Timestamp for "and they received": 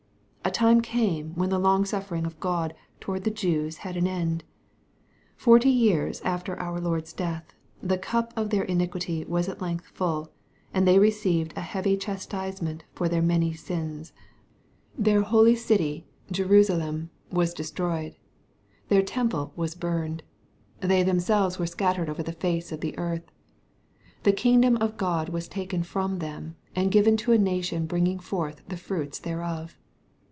10.73-11.55